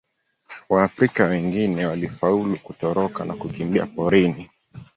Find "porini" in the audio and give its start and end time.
3.85-4.49